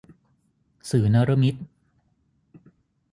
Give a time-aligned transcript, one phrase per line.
[0.89, 1.55] สื่อนฤมิต